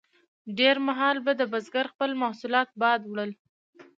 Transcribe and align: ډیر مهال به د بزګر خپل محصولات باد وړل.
ډیر 0.59 0.75
مهال 0.87 1.17
به 1.25 1.31
د 1.37 1.41
بزګر 1.51 1.85
خپل 1.93 2.11
محصولات 2.21 2.69
باد 2.81 3.01
وړل. 3.07 3.31